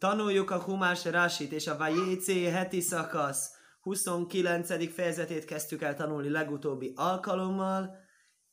Tanuljuk 0.00 0.50
a 0.50 0.62
Humás 0.62 1.04
Rásit 1.04 1.52
és 1.52 1.66
a 1.66 1.76
Vajécé 1.76 2.44
heti 2.44 2.80
szakasz 2.80 3.50
29. 3.80 4.92
fejezetét 4.92 5.44
kezdtük 5.44 5.82
el 5.82 5.94
tanulni 5.94 6.28
legutóbbi 6.28 6.92
alkalommal. 6.96 7.96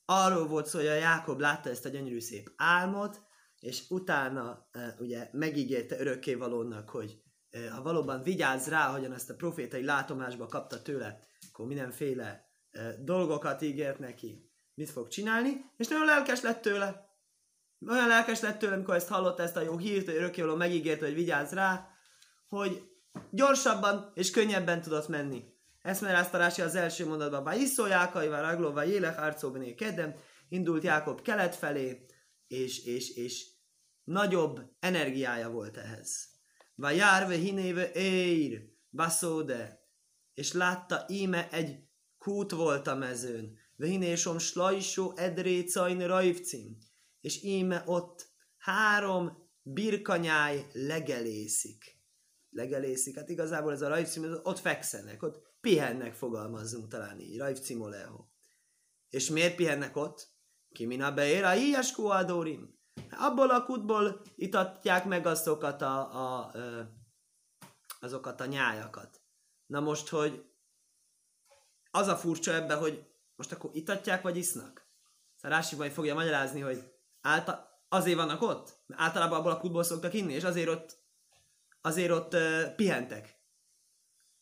Arról 0.05 0.47
volt 0.47 0.65
szó, 0.65 0.77
hogy 0.77 0.87
a 0.87 0.93
Jákob 0.93 1.39
látta 1.39 1.69
ezt 1.69 1.85
a 1.85 1.89
gyönyörű 1.89 2.19
szép 2.19 2.51
álmot, 2.55 3.21
és 3.59 3.83
utána 3.89 4.67
e, 4.71 4.95
ugye 4.99 5.29
megígérte 5.31 5.99
örökkévalónak, 5.99 6.89
hogy 6.89 7.21
e, 7.49 7.71
ha 7.71 7.81
valóban 7.81 8.23
vigyáz 8.23 8.67
rá, 8.67 8.91
hogyan 8.91 9.13
ezt 9.13 9.29
a 9.29 9.35
profétai 9.35 9.83
látomásba 9.83 10.45
kapta 10.45 10.81
tőle, 10.81 11.19
akkor 11.51 11.65
mindenféle 11.67 12.49
e, 12.71 12.95
dolgokat 13.03 13.61
ígért 13.61 13.99
neki, 13.99 14.51
mit 14.73 14.89
fog 14.89 15.07
csinálni, 15.07 15.71
és 15.77 15.87
nagyon 15.87 16.05
lelkes 16.05 16.41
lett 16.41 16.61
tőle. 16.61 17.06
Olyan 17.87 18.07
lelkes 18.07 18.39
lett 18.39 18.59
tőle, 18.59 18.73
amikor 18.73 18.95
ezt 18.95 19.07
hallotta, 19.07 19.43
ezt 19.43 19.55
a 19.55 19.61
jó 19.61 19.77
hírt, 19.77 20.05
hogy 20.05 20.15
örökkévaló 20.15 20.55
megígérte, 20.55 21.05
hogy 21.05 21.13
vigyáz 21.13 21.51
rá, 21.51 21.87
hogy 22.47 22.81
gyorsabban 23.31 24.11
és 24.13 24.31
könnyebben 24.31 24.81
tudott 24.81 25.07
menni. 25.07 25.43
Ezt 25.81 26.01
Rási 26.31 26.61
az 26.61 26.75
első 26.75 27.05
mondatban. 27.07 27.43
Bá 27.43 27.55
iszó 27.55 27.85
Jákaival 27.85 28.41
Raglóvá 28.41 28.83
Jélek 28.83 29.21
Arcóbené 29.21 29.75
indult 30.49 30.83
Jákob 30.83 31.21
kelet 31.21 31.55
felé, 31.55 32.05
és, 32.47 32.85
és, 32.85 33.15
és 33.15 33.45
nagyobb 34.03 34.61
energiája 34.79 35.49
volt 35.49 35.77
ehhez. 35.77 36.27
Vá 36.75 36.91
járve 36.91 37.35
hinéve 37.35 37.91
ér, 37.91 38.61
baszóde, 38.91 39.79
és 40.33 40.53
látta 40.53 41.05
íme 41.07 41.49
egy 41.49 41.79
kút 42.17 42.51
volt 42.51 42.87
a 42.87 42.95
mezőn, 42.95 43.57
vehinésom 43.75 44.37
slajsó 44.37 45.13
edrécain 45.15 46.07
rajvcim, 46.07 46.77
és 47.21 47.43
íme 47.43 47.83
ott 47.85 48.29
három 48.57 49.49
birkanyáj 49.61 50.67
legelészik 50.73 51.97
legelészik. 52.57 53.15
Hát 53.15 53.29
igazából 53.29 53.71
ez 53.71 53.81
a 53.81 53.87
rajvcim, 53.87 54.39
ott 54.43 54.59
fekszenek, 54.59 55.23
ott 55.23 55.41
pihennek, 55.61 56.13
fogalmazzunk 56.13 56.87
talán 56.87 57.19
így, 57.19 57.37
rajvcimoleho. 57.37 58.25
És 59.09 59.29
miért 59.29 59.55
pihennek 59.55 59.95
ott? 59.95 60.35
Kimina 60.71 61.13
beér 61.13 61.43
a 61.43 61.53
ilyeskó 61.53 62.09
adórim. 62.09 62.75
Abból 63.09 63.49
a 63.49 63.63
kutból 63.63 64.21
itatják 64.35 65.05
meg 65.05 65.25
azokat 65.25 65.81
a, 65.81 66.13
a, 66.13 66.45
a, 66.45 66.51
azokat 67.99 68.41
a 68.41 68.45
nyájakat. 68.45 69.21
Na 69.65 69.79
most, 69.79 70.07
hogy 70.07 70.45
az 71.91 72.07
a 72.07 72.15
furcsa 72.15 72.53
ebbe, 72.53 72.73
hogy 72.73 73.05
most 73.35 73.51
akkor 73.51 73.69
itatják, 73.73 74.21
vagy 74.21 74.37
isznak? 74.37 74.87
Szóval 75.35 75.57
Rási 75.57 75.75
majd 75.75 75.91
fogja 75.91 76.13
magyarázni, 76.13 76.59
hogy 76.59 76.91
által, 77.27 77.69
azért 77.89 78.17
vannak 78.17 78.41
ott, 78.41 78.77
általában 78.87 79.39
abból 79.39 79.51
a 79.51 79.59
kutból 79.59 79.83
szoktak 79.83 80.13
inni, 80.13 80.33
és 80.33 80.43
azért 80.43 80.69
ott 80.69 81.05
azért 81.81 82.11
ott 82.11 82.33
uh, 82.33 82.75
pihentek. 82.75 83.35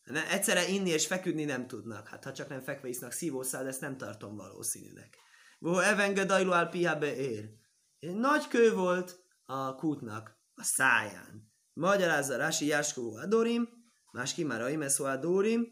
Ne, 0.02 0.30
egyszerre 0.30 0.68
inni 0.68 0.90
és 0.90 1.06
feküdni 1.06 1.44
nem 1.44 1.66
tudnak. 1.66 2.08
Hát 2.08 2.24
ha 2.24 2.32
csak 2.32 2.48
nem 2.48 2.60
fekve 2.60 2.88
isznak 2.88 3.12
szívószál, 3.12 3.66
ezt 3.66 3.80
nem 3.80 3.96
tartom 3.96 4.36
valószínűnek. 4.36 5.16
Vó 5.58 5.78
evenge 5.78 6.24
dajlu 6.24 6.50
al 6.50 6.66
pihábe 6.68 7.16
ér. 7.16 7.50
Nagy 7.98 8.48
kő 8.48 8.74
volt 8.74 9.20
a 9.44 9.74
kútnak 9.74 10.38
a 10.54 10.62
száján. 10.62 11.52
Magyarázza 11.72 12.36
Rási 12.36 12.66
Jáskó 12.66 13.16
Adorim, 13.16 13.68
más 14.12 14.34
már 14.34 14.60
a 14.60 14.68
Imeszó 14.68 15.04
Adorim, 15.04 15.66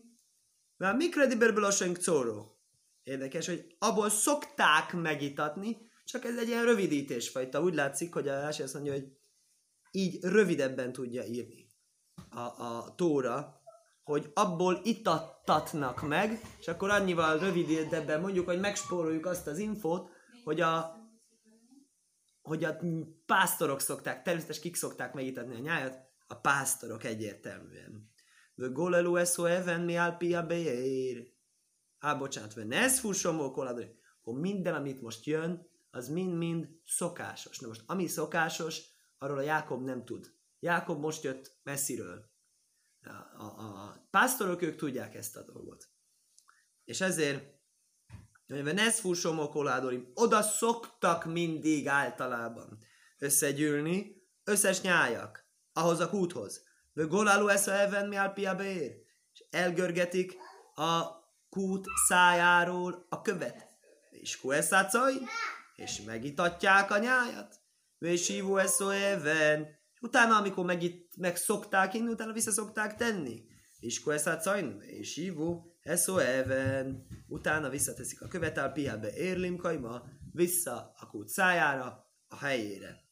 mert 0.76 0.96
mikredi 0.96 1.36
berbelosönk 1.36 1.98
czóró. 1.98 2.58
Érdekes, 3.02 3.46
hogy 3.46 3.76
abból 3.78 4.10
szokták 4.10 4.92
megitatni, 4.92 5.92
csak 6.04 6.24
ez 6.24 6.38
egy 6.38 6.48
ilyen 6.48 6.64
rövidítésfajta. 6.64 7.62
Úgy 7.62 7.74
látszik, 7.74 8.12
hogy 8.14 8.28
a 8.28 8.40
Rási 8.40 8.62
azt 8.62 8.74
mondja, 8.74 8.92
hogy 8.92 9.12
így 9.90 10.24
rövidebben 10.24 10.92
tudja 10.92 11.24
írni 11.24 11.66
a, 12.30 12.40
a 12.40 12.94
tóra, 12.94 13.62
hogy 14.02 14.30
abból 14.34 14.80
itattatnak 14.82 16.02
meg, 16.02 16.40
és 16.58 16.68
akkor 16.68 16.90
annyival 16.90 17.38
rövidebben 17.38 18.20
mondjuk, 18.20 18.46
hogy 18.46 18.60
megspóroljuk 18.60 19.26
azt 19.26 19.46
az 19.46 19.58
infót, 19.58 20.10
hogy 20.44 20.60
a, 20.60 20.96
hogy 22.42 22.64
a 22.64 22.76
pásztorok 23.26 23.80
szokták, 23.80 24.22
természetesen 24.22 24.62
kik 24.62 24.76
szokták 24.76 25.14
megitatni 25.14 25.54
a 25.54 25.58
nyájat, 25.58 25.98
a 26.26 26.34
pásztorok 26.34 27.04
egyértelműen. 27.04 28.12
Vö 28.54 28.72
golelu 28.72 29.16
eszó 29.16 29.44
even 29.44 29.80
mi 29.80 29.96
alpia 29.96 30.46
beér. 30.46 31.32
Á, 31.98 32.14
bocsánat, 32.14 32.54
vö 32.54 32.70
ez 32.70 32.98
fussomó 32.98 33.50
koladri. 33.50 33.98
Akkor 34.20 34.40
minden, 34.40 34.74
amit 34.74 35.00
most 35.00 35.24
jön, 35.24 35.66
az 35.94 36.08
mind-mind 36.08 36.68
szokásos. 36.86 37.58
Na 37.58 37.68
most, 37.68 37.82
ami 37.86 38.06
szokásos, 38.06 38.80
arról 39.18 39.38
a 39.38 39.42
Jákob 39.42 39.84
nem 39.84 40.04
tud. 40.04 40.34
Jákob 40.58 41.00
most 41.00 41.22
jött 41.22 41.56
messziről. 41.62 42.32
A, 43.36 43.42
a, 43.42 43.44
a 43.62 44.06
pásztorok 44.10 44.62
ők 44.62 44.76
tudják 44.76 45.14
ezt 45.14 45.36
a 45.36 45.42
dolgot. 45.42 45.88
És 46.84 47.00
ezért 47.00 47.52
ez 48.46 49.00
fúsomokoládorim, 49.00 50.10
oda 50.14 50.42
szoktak 50.42 51.24
mindig 51.24 51.88
általában 51.88 52.78
összegyűlni 53.18 54.22
összes 54.44 54.80
nyájak, 54.80 55.46
ahhoz 55.72 56.00
a 56.00 56.08
kúthoz. 56.08 56.64
Vő 56.92 57.06
goláló 57.06 57.48
esze 57.48 57.72
even 57.72 58.08
mi 58.08 58.16
alpiába 58.16 58.62
ér. 58.62 59.02
És 59.32 59.44
elgörgetik 59.50 60.36
a 60.74 61.02
kút 61.48 61.86
szájáról 62.08 63.06
a 63.08 63.20
követ. 63.20 63.66
És 64.10 64.40
kueszácai, 64.40 65.26
és 65.74 66.02
megitatják 66.02 66.90
a 66.90 66.98
nyájat. 66.98 67.60
És 67.98 68.28
hívó 68.28 68.56
even, 68.56 69.82
Utána, 70.04 70.36
amikor 70.36 70.64
meg 70.64 70.82
itt 70.82 71.16
meg 71.16 71.36
szokták 71.36 71.94
inni, 71.94 72.08
utána 72.08 72.32
vissza 72.32 72.50
szokták 72.50 72.94
tenni. 72.94 73.44
És 73.80 74.00
koeszát 74.00 74.42
szajn, 74.42 74.80
és 74.80 75.14
hívó, 75.14 75.76
even. 75.82 77.06
Utána 77.26 77.68
visszateszik 77.68 78.22
a 78.22 78.28
követel, 78.28 78.72
pihábe 78.72 79.12
érlim 79.12 79.56
kajma, 79.56 80.02
vissza 80.32 80.94
a 80.96 81.06
kút 81.06 81.28
szájára, 81.28 82.06
a 82.28 82.36
helyére. 82.36 83.02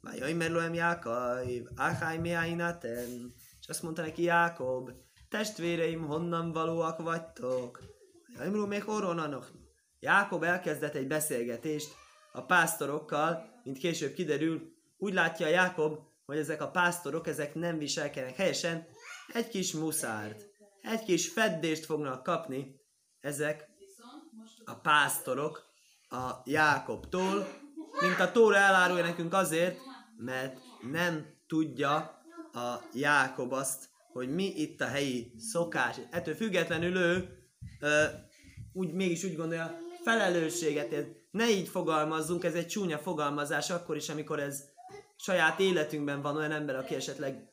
Májaj, 0.00 0.32
merloem 0.32 0.74
Jákaiv, 0.74 1.64
áháj 1.74 2.18
miáinaten. 2.18 3.34
És 3.60 3.68
azt 3.68 3.82
mondta 3.82 4.02
neki 4.02 4.22
Jákob, 4.22 4.90
testvéreim, 5.28 6.06
honnan 6.06 6.52
valóak 6.52 7.02
vagytok? 7.02 7.82
Imru 8.44 8.66
még 8.66 8.82
horonanok. 8.82 9.65
Jákob 10.00 10.42
elkezdett 10.42 10.94
egy 10.94 11.06
beszélgetést 11.06 11.94
a 12.32 12.42
pásztorokkal, 12.42 13.60
mint 13.64 13.78
később 13.78 14.12
kiderül, 14.12 14.74
úgy 14.98 15.12
látja 15.12 15.46
Jákob, 15.46 15.98
hogy 16.26 16.38
ezek 16.38 16.62
a 16.62 16.70
pásztorok, 16.70 17.26
ezek 17.26 17.54
nem 17.54 17.78
viselkednek 17.78 18.36
helyesen, 18.36 18.86
egy 19.32 19.48
kis 19.48 19.72
muszárt, 19.72 20.46
egy 20.82 21.02
kis 21.02 21.28
feddést 21.28 21.84
fognak 21.84 22.22
kapni 22.22 22.80
ezek 23.20 23.68
a 24.64 24.74
pásztorok 24.74 25.64
a 26.08 26.30
Jákobtól, 26.44 27.46
mint 28.00 28.20
a 28.20 28.32
Tóra 28.32 28.56
elárulja 28.56 29.04
nekünk 29.04 29.32
azért, 29.32 29.78
mert 30.16 30.56
nem 30.90 31.26
tudja 31.46 31.94
a 32.52 32.88
Jákob 32.94 33.52
azt, 33.52 33.88
hogy 34.12 34.34
mi 34.34 34.44
itt 34.44 34.80
a 34.80 34.86
helyi 34.86 35.32
szokás. 35.38 35.96
Ettől 36.10 36.34
függetlenül 36.34 36.96
ő 36.96 37.38
ö, 37.80 38.04
úgy, 38.72 38.92
mégis 38.92 39.24
úgy 39.24 39.36
gondolja, 39.36 39.78
felelősséget 40.06 40.92
ér. 40.92 41.06
Ne 41.30 41.50
így 41.50 41.68
fogalmazzunk, 41.68 42.44
ez 42.44 42.54
egy 42.54 42.66
csúnya 42.66 42.98
fogalmazás 42.98 43.70
akkor 43.70 43.96
is, 43.96 44.08
amikor 44.08 44.40
ez 44.40 44.64
saját 45.16 45.60
életünkben 45.60 46.22
van 46.22 46.36
olyan 46.36 46.52
ember, 46.52 46.76
aki 46.76 46.94
esetleg 46.94 47.52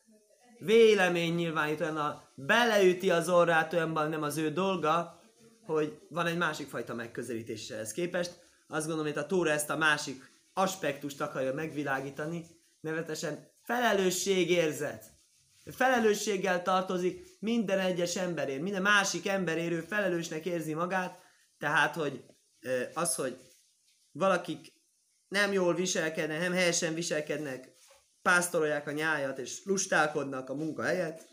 vélemény 0.58 1.34
nyilvánít, 1.34 1.80
olyan 1.80 1.96
a 1.96 2.22
beleüti 2.34 3.10
az 3.10 3.28
orrát, 3.28 3.72
olyanban 3.72 4.08
nem 4.08 4.22
az 4.22 4.36
ő 4.36 4.50
dolga, 4.50 5.20
hogy 5.66 5.98
van 6.08 6.26
egy 6.26 6.36
másik 6.36 6.68
fajta 6.68 6.94
megközelítés 6.94 7.70
ehhez 7.70 7.92
képest. 7.92 8.32
Azt 8.68 8.86
gondolom, 8.86 9.12
hogy 9.12 9.22
a 9.22 9.26
Tóra 9.26 9.50
ezt 9.50 9.70
a 9.70 9.76
másik 9.76 10.30
aspektust 10.52 11.20
akarja 11.20 11.54
megvilágítani, 11.54 12.46
nevetesen 12.80 13.48
felelősségérzet. 13.62 15.04
Felelősséggel 15.64 16.62
tartozik 16.62 17.36
minden 17.40 17.78
egyes 17.78 18.16
emberért, 18.16 18.62
minden 18.62 18.82
másik 18.82 19.28
emberért, 19.28 19.72
ő 19.72 19.80
felelősnek 19.80 20.46
érzi 20.46 20.74
magát, 20.74 21.22
tehát, 21.58 21.94
hogy 21.94 22.24
az, 22.94 23.14
hogy 23.14 23.36
valakik 24.12 24.72
nem 25.28 25.52
jól 25.52 25.74
viselkednek, 25.74 26.40
nem 26.40 26.52
helyesen 26.52 26.94
viselkednek, 26.94 27.72
pásztorolják 28.22 28.86
a 28.86 28.90
nyájat, 28.92 29.38
és 29.38 29.64
lustálkodnak 29.64 30.50
a 30.50 30.54
munka 30.54 30.82
helyett, 30.82 31.28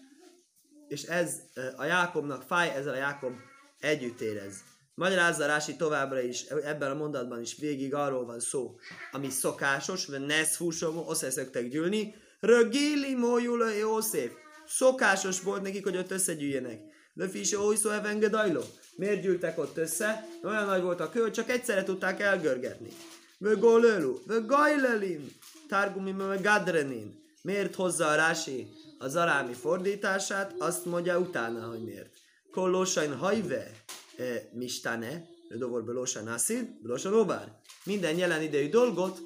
és 0.87 1.03
ez 1.03 1.35
a 1.75 1.83
Jákobnak 1.83 2.43
fáj, 2.43 2.69
ezzel 2.69 2.93
a 2.93 2.97
Jákob 2.97 3.33
együtt 3.79 4.21
érez. 4.21 4.55
Magyarázza 4.93 5.45
Rási 5.45 5.75
továbbra 5.75 6.19
is, 6.19 6.43
ebben 6.43 6.91
a 6.91 6.95
mondatban 6.95 7.41
is 7.41 7.57
végig 7.57 7.93
arról 7.93 8.25
van 8.25 8.39
szó, 8.39 8.75
ami 9.11 9.29
szokásos, 9.29 10.05
vagy 10.05 10.25
nesz 10.25 10.55
fúsom, 10.55 11.09
összeszöktek 11.09 11.67
gyűlni, 11.67 12.15
rögéli 12.39 13.15
mójul 13.15 13.71
Jószép. 13.71 14.31
Szokásos 14.67 15.41
volt 15.41 15.61
nekik, 15.61 15.83
hogy 15.83 15.97
ott 15.97 16.11
összegyűjjenek. 16.11 16.79
Lefise 17.21 17.59
Oiszó 17.59 17.89
Evengedajló. 17.89 18.61
Miért 18.95 19.21
gyűltek 19.21 19.57
ott 19.57 19.77
össze? 19.77 20.27
Olyan 20.43 20.65
nagy 20.65 20.81
volt 20.81 20.99
a 20.99 21.09
kő, 21.09 21.31
csak 21.31 21.49
egyszerre 21.49 21.83
tudták 21.83 22.19
elgörgetni. 22.19 22.89
Vögolölú, 23.37 24.19
vögajlelim, 24.25 25.31
targumi 25.67 26.15
gadrenin. 26.41 27.23
Miért 27.41 27.75
hozza 27.75 28.07
a 28.07 28.15
Rási 28.15 28.67
a 28.97 29.07
zarámi 29.07 29.53
fordítását? 29.53 30.55
Azt 30.57 30.85
mondja 30.85 31.19
utána, 31.19 31.67
hogy 31.67 31.83
miért. 31.83 32.13
Kollósain 32.51 33.15
hajve, 33.15 33.71
e, 34.17 34.23
mistane, 34.53 35.25
dovol 35.57 35.81
belósan 35.81 36.27
asszid, 36.27 36.67
belósan 36.81 37.13
óvár. 37.13 37.59
Minden 37.83 38.17
jelen 38.17 38.41
idejű 38.41 38.69
dolgot, 38.69 39.19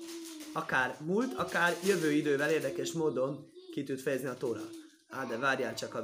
akár 0.54 0.98
múlt, 1.06 1.34
akár 1.34 1.76
jövő 1.86 2.12
idővel 2.12 2.50
érdekes 2.52 2.92
módon 2.92 3.52
ki 3.72 3.84
tud 3.84 4.00
fejezni 4.00 4.28
a 4.28 4.38
tóra. 4.38 4.62
Á, 5.16 5.26
de 5.26 5.38
várjál 5.38 5.76
csak, 5.76 6.02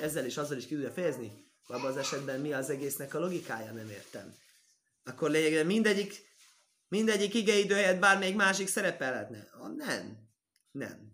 ezzel 0.00 0.26
is 0.26 0.36
azzal 0.36 0.56
is 0.56 0.66
ki 0.66 0.74
tudja 0.74 0.90
fejezni. 0.90 1.44
Abban 1.66 1.90
az 1.90 1.96
esetben 1.96 2.40
mi 2.40 2.52
az 2.52 2.70
egésznek 2.70 3.14
a 3.14 3.18
logikája, 3.18 3.72
nem 3.72 3.90
értem. 3.90 4.34
Akkor 5.04 5.30
lényegében 5.30 5.66
mindegyik, 5.66 6.22
mindegyik 6.88 7.34
igeidő 7.34 7.74
helyett 7.74 8.00
bármelyik 8.00 8.36
másik 8.36 8.68
szerepelhetne. 8.68 9.48
Ah, 9.60 9.74
nem. 9.74 10.18
Nem. 10.70 11.12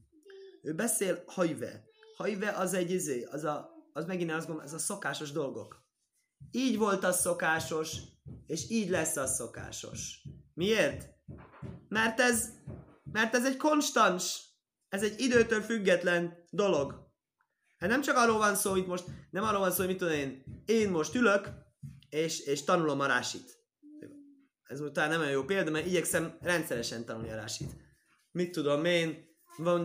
Ő 0.62 0.74
beszél 0.74 1.22
hajve. 1.26 1.84
Hajve 2.16 2.50
az 2.50 2.74
egy 2.74 2.90
izé, 2.90 3.22
az, 3.22 3.44
a, 3.44 3.70
az 3.92 4.04
megint 4.04 4.30
azt 4.30 4.46
gondolom, 4.46 4.68
ez 4.68 4.74
a 4.74 4.78
szokásos 4.78 5.32
dolgok. 5.32 5.84
Így 6.50 6.78
volt 6.78 7.04
az 7.04 7.20
szokásos, 7.20 7.96
és 8.46 8.70
így 8.70 8.88
lesz 8.88 9.16
az 9.16 9.34
szokásos. 9.34 10.22
Miért? 10.54 11.08
Mert 11.88 12.20
ez, 12.20 12.48
mert 13.12 13.34
ez 13.34 13.44
egy 13.44 13.56
konstans, 13.56 14.40
ez 14.88 15.02
egy 15.02 15.20
időtől 15.20 15.62
független 15.62 16.44
dolog. 16.50 17.01
Hát 17.82 17.90
nem 17.90 18.00
csak 18.00 18.17
arról 18.17 18.38
van 18.38 18.55
szó, 18.55 18.70
hogy 18.70 18.87
most, 18.87 19.05
nem 19.31 19.44
arról 19.44 19.61
van 19.61 19.70
szó, 19.70 19.76
hogy 19.76 19.87
mit 19.87 19.96
tudom 19.96 20.12
én, 20.14 20.44
én 20.67 20.90
most 20.90 21.14
ülök, 21.14 21.49
és, 22.08 22.40
és 22.40 22.64
tanulom 22.64 23.00
a 23.00 23.06
rásit. 23.06 23.58
Ez 24.62 24.81
talán 24.93 25.11
nem 25.11 25.20
olyan 25.20 25.32
jó 25.32 25.44
példa, 25.44 25.70
mert 25.70 25.87
igyekszem 25.87 26.37
rendszeresen 26.40 27.05
tanulni 27.05 27.31
a 27.31 27.34
rásit. 27.34 27.70
Mit 28.31 28.52
tudom 28.52 28.84
én, 28.84 29.25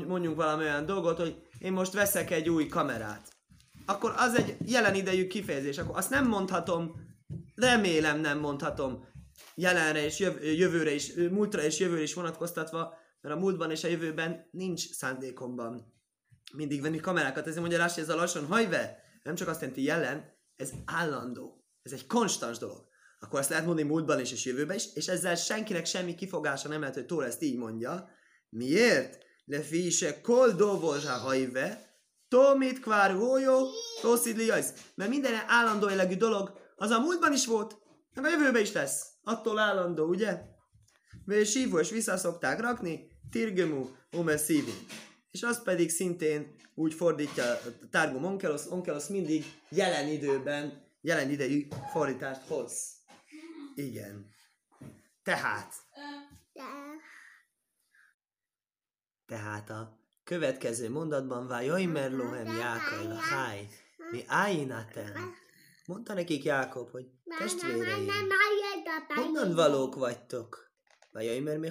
mondjunk 0.08 0.36
valami 0.36 0.64
olyan 0.64 0.86
dolgot, 0.86 1.18
hogy 1.18 1.42
én 1.60 1.72
most 1.72 1.94
veszek 1.94 2.32
egy 2.32 2.50
új 2.50 2.68
kamerát. 2.68 3.28
Akkor 3.86 4.14
az 4.18 4.36
egy 4.36 4.58
jelen 4.66 4.96
idejű 4.96 5.28
kifejezés. 5.28 5.78
Akkor 5.78 5.98
azt 5.98 6.10
nem 6.10 6.28
mondhatom, 6.28 6.96
remélem 7.56 8.20
nem 8.20 8.40
mondhatom 8.40 9.06
jelenre 9.56 10.06
és 10.06 10.20
jövőre 10.42 10.94
is, 10.94 11.14
múltra 11.14 11.62
és 11.62 11.80
jövőre 11.80 12.02
is 12.02 12.14
vonatkoztatva, 12.14 12.94
mert 13.22 13.36
a 13.36 13.40
múltban 13.40 13.72
és 13.72 13.84
a 13.84 13.88
jövőben 13.88 14.48
nincs 14.52 14.92
szándékomban 14.92 15.96
mindig 16.54 16.82
venni 16.82 17.00
kamerákat. 17.00 17.46
Ezért 17.46 17.60
mondja 17.60 17.78
Rási, 17.78 18.02
ez 18.02 18.10
a 18.10 18.16
lassan 18.16 18.46
hajve, 18.46 19.04
nem 19.24 19.36
csak 19.36 19.48
azt 19.48 19.62
jelenti 19.62 19.84
jelen, 19.84 20.36
ez 20.56 20.72
állandó. 20.86 21.66
Ez 21.82 21.92
egy 21.92 22.08
konstans 22.08 22.58
dolog. 22.58 22.86
Akkor 23.20 23.40
azt 23.40 23.50
lehet 23.50 23.66
mondani 23.66 23.88
múltban 23.88 24.20
is 24.20 24.32
és 24.32 24.46
jövőben 24.46 24.76
is, 24.76 24.94
és 24.94 25.08
ezzel 25.08 25.36
senkinek 25.36 25.86
semmi 25.86 26.16
kifogása 26.16 26.68
nem 26.68 26.80
lehet, 26.80 26.96
hogy 26.96 27.06
Tóra 27.06 27.26
ezt 27.26 27.42
így 27.42 27.58
mondja. 27.58 28.10
Miért? 28.50 29.26
Le 29.46 29.62
fise 29.62 30.22
kol 30.22 30.52
dovozsa 30.52 31.12
hajve, 31.12 31.96
tomit 32.28 32.80
kvár 32.80 33.12
hójó, 33.12 33.68
toszidli 34.02 34.48
Mert 34.96 35.10
minden 35.10 35.34
állandó 35.48 35.90
jellegű 35.90 36.16
dolog, 36.16 36.60
az 36.76 36.90
a 36.90 37.00
múltban 37.00 37.34
is 37.34 37.46
volt, 37.46 37.78
meg 38.16 38.26
a 38.26 38.30
jövőben 38.30 38.62
is 38.62 38.72
lesz. 38.72 39.06
Attól 39.24 39.60
állandó, 39.60 40.06
ugye? 40.06 40.42
És 41.26 41.50
sívó, 41.50 41.80
és 41.80 41.90
vissza 41.90 42.18
szokták 42.18 42.60
rakni, 42.60 43.08
tirgemu, 43.30 43.86
ume 44.12 44.38
szívin 44.38 44.86
és 45.38 45.44
az 45.44 45.64
pedig 45.64 45.90
szintén 45.90 46.56
úgy 46.76 46.94
fordítja 46.94 47.44
a 47.44 47.58
Targum 47.90 48.24
Onkelos, 48.24 48.66
Onkelos 48.66 49.08
mindig 49.08 49.46
jelen 49.70 50.08
időben, 50.08 50.84
jelen 51.02 51.30
idejű 51.30 51.68
fordítást 51.92 52.42
hoz. 52.48 52.96
Igen. 53.76 54.30
Tehát. 55.24 55.74
Tehát 59.26 59.70
a 59.70 60.00
következő 60.24 60.90
mondatban 60.90 61.48
Vajaj 61.48 61.86
Merlohem 61.86 62.46
Jákai 62.46 63.08
Háj, 63.30 63.68
mi 64.12 64.24
ájinaten. 64.28 65.14
Mondta 65.86 66.14
nekik 66.14 66.44
Jákob, 66.44 66.90
hogy 66.90 67.06
testvéreim, 67.38 68.10
honnan 69.16 69.56
valók 69.56 69.96
vagytok? 69.96 70.72
Vajaj 71.12 71.40
Mer 71.40 71.58
mi 71.58 71.68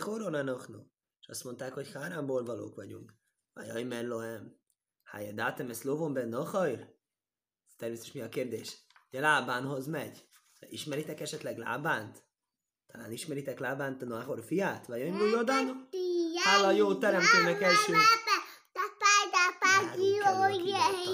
És 1.20 1.28
azt 1.28 1.44
mondták, 1.44 1.72
hogy 1.72 1.92
Háránból 1.92 2.44
valók 2.44 2.74
vagyunk. 2.74 3.14
Mellohem. 3.64 4.56
Hájedátem, 5.02 5.70
ezt 5.70 5.84
lovon 5.84 6.12
ben 6.12 6.28
nohajr? 6.28 6.94
Természetesen 7.76 8.20
mi 8.20 8.26
a 8.26 8.28
kérdés? 8.28 8.76
Ugye 9.10 9.20
Lábánhoz 9.20 9.86
megy. 9.86 10.28
Ismeritek 10.60 11.20
esetleg 11.20 11.58
Lábánt? 11.58 12.24
Talán 12.86 13.12
ismeritek 13.12 13.58
Lábánt 13.58 14.02
a 14.02 14.04
Nahor 14.04 14.44
fiát? 14.44 14.86
Vagy 14.86 15.00
olyan 15.00 15.28
Jordánó? 15.28 15.72
Hála 16.44 16.70
jó 16.70 16.94
teremtőnek 16.98 17.60
első. 17.62 17.92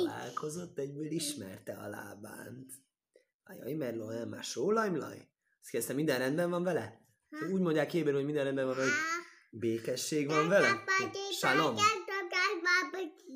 találkozott, 0.05 0.79
egyből 0.79 1.11
ismerte 1.11 1.73
a 1.73 1.89
Lábánt. 1.89 2.73
Ajaj, 3.45 3.73
mellohem, 3.73 4.29
már 4.29 4.45
sólajmlaj? 4.45 5.29
Azt 5.61 5.71
kérdezte, 5.71 5.95
minden 5.95 6.19
rendben 6.19 6.51
van 6.51 6.63
vele? 6.63 7.01
Úgy 7.53 7.61
mondják 7.61 7.91
héber, 7.91 8.15
hogy 8.15 8.25
minden 8.25 8.45
rendben 8.45 8.67
van 8.67 8.75
hogy 8.75 8.85
békesség 9.51 10.29
van 10.29 10.49
vele? 10.49 10.85
Shalom. 11.33 11.77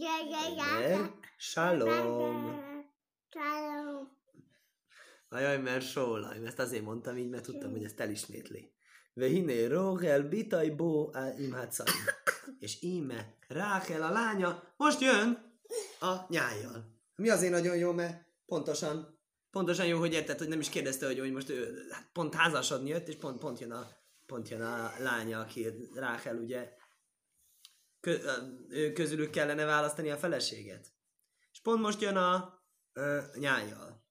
Shalom. 0.06 1.20
Shalom. 1.38 2.64
Ajaj, 5.28 5.58
mert 5.58 5.84
sólaj, 5.84 6.38
ezt 6.44 6.58
azért 6.58 6.84
mondtam 6.84 7.16
így, 7.16 7.28
mert 7.28 7.42
tudtam, 7.42 7.70
hogy 7.70 7.84
ezt 7.84 8.00
elismétli. 8.00 8.72
Vehiné 9.14 9.64
Rogel 9.64 10.22
bitaj 10.22 10.70
bó 10.70 11.10
imhátszai. 11.38 11.86
És 12.58 12.82
íme 12.82 13.34
Rákel 13.48 14.02
a 14.02 14.10
lánya 14.10 14.62
most 14.76 15.00
jön 15.00 15.58
a 16.00 16.14
nyájjal. 16.28 16.84
Mi 17.16 17.28
azért 17.28 17.52
nagyon 17.52 17.76
jó, 17.76 17.92
mert 17.92 18.26
pontosan, 18.46 19.18
pontosan 19.50 19.86
jó, 19.86 19.98
hogy 19.98 20.12
érted, 20.12 20.38
hogy 20.38 20.48
nem 20.48 20.60
is 20.60 20.68
kérdezte, 20.68 21.06
hogy, 21.06 21.18
hogy 21.18 21.32
most 21.32 21.50
ő, 21.50 21.86
hát 21.90 22.10
pont 22.12 22.34
házasodni 22.34 22.88
jött, 22.88 23.08
és 23.08 23.16
pont, 23.16 23.38
pont, 23.38 23.60
jön 23.60 23.72
a, 23.72 23.86
pont 24.26 24.48
jön 24.48 24.62
a 24.62 24.92
lánya, 24.98 25.40
aki 25.40 25.66
Rákel 25.94 26.36
ugye 26.36 26.75
közülük 28.94 29.30
kellene 29.30 29.64
választani 29.64 30.10
a 30.10 30.16
feleséget. 30.16 30.92
És 31.52 31.60
pont 31.60 31.80
most 31.80 32.00
jön 32.00 32.16
a 32.16 32.62
ö, 32.92 33.20
nyájjal. 33.38 34.04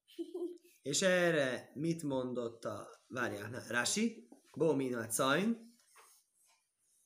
És 0.82 1.02
erre 1.02 1.70
mit 1.74 2.02
mondott 2.02 2.64
a, 2.64 2.88
várjál, 3.06 3.64
Rási, 3.68 4.28
Bó 4.56 4.74
minat 4.74 5.10
szajn. 5.10 5.74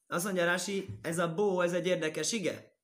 Azt 0.06 0.24
mondja 0.24 0.44
Rási, 0.44 0.98
ez 1.02 1.18
a 1.18 1.34
bó, 1.34 1.60
ez 1.60 1.72
egy 1.72 1.86
érdekes 1.86 2.32
ige. 2.32 2.78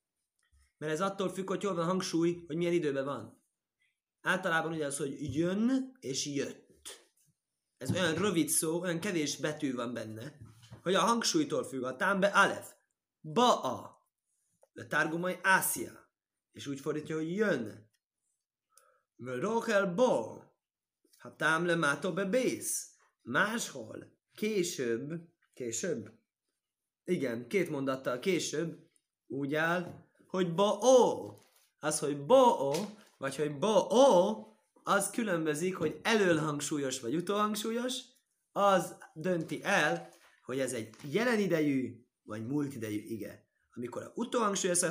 Mert 0.77 0.91
ez 0.91 1.01
attól 1.01 1.29
függ, 1.29 1.47
hogy 1.47 1.63
hol 1.63 1.75
van 1.75 1.85
hangsúly, 1.85 2.43
hogy 2.47 2.55
milyen 2.55 2.73
időben 2.73 3.05
van. 3.05 3.43
Általában 4.21 4.71
ugye 4.71 4.85
az, 4.85 4.97
hogy 4.97 5.35
jön 5.35 5.91
és 5.99 6.25
jött. 6.25 7.05
Ez 7.77 7.91
olyan 7.91 8.13
rövid 8.13 8.49
szó, 8.49 8.81
olyan 8.81 8.99
kevés 8.99 9.37
betű 9.37 9.73
van 9.73 9.93
benne, 9.93 10.37
hogy 10.81 10.93
a 10.93 10.99
hangsúlytól 10.99 11.63
függ. 11.63 11.83
A 11.83 11.95
támbe 11.95 12.27
alef, 12.27 12.73
ba-a, 13.21 13.96
de 14.77 14.85
Targumai 14.85 15.39
Ásia. 15.41 16.09
És 16.51 16.67
úgy 16.67 16.79
fordítja, 16.79 17.15
hogy 17.15 17.35
jön. 17.35 17.89
Rochel 19.15 19.93
bo. 19.93 20.41
Ha 21.17 21.35
támle 21.35 21.75
mátó 21.75 22.13
be 22.13 22.25
bész. 22.25 22.91
Máshol, 23.21 24.17
később, 24.33 25.11
később, 25.53 26.13
igen, 27.03 27.47
két 27.47 27.69
mondattal 27.69 28.19
később 28.19 28.89
úgy 29.27 29.55
áll, 29.55 30.05
hogy 30.27 30.53
bo-o. 30.53 31.33
Az, 31.79 31.99
hogy 31.99 32.25
bo-o, 32.25 32.73
vagy 33.17 33.35
hogy 33.35 33.57
bo-o, 33.57 34.45
az 34.83 35.09
különbözik, 35.09 35.75
hogy 35.75 35.99
elölhangsúlyos 36.03 36.99
vagy 36.99 37.15
utóhangsúlyos, 37.15 38.01
az 38.51 38.97
dönti 39.13 39.63
el, 39.63 40.09
hogy 40.41 40.59
ez 40.59 40.73
egy 40.73 40.95
jelen 41.11 41.39
idejű 41.39 42.05
vagy 42.23 42.47
múlt 42.47 42.75
idejű 42.75 42.99
ige 42.99 43.46
amikor 43.77 44.03
a 44.03 44.11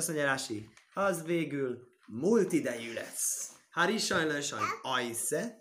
mondja 0.07 0.23
Rási, 0.23 0.69
az 0.93 1.23
végül 1.23 1.87
múlt 2.05 2.51
idejű 2.51 2.93
lesz. 2.93 3.51
Hári 3.69 3.97
sajnán 3.97 4.41
sajn 4.41 4.63
ajsze. 4.81 5.59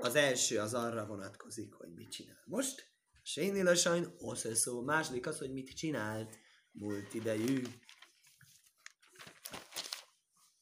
Az 0.00 0.14
első 0.14 0.58
az 0.58 0.74
arra 0.74 1.06
vonatkozik, 1.06 1.72
hogy 1.72 1.88
mit 1.94 2.10
csinál. 2.10 2.42
Most 2.44 2.86
Séni 3.22 3.74
sajn 3.74 4.14
szó. 4.54 4.82
Második 4.82 5.26
az, 5.26 5.38
hogy 5.38 5.52
mit 5.52 5.76
csinált 5.76 6.38
múlt 6.72 7.14
idejű. 7.14 7.62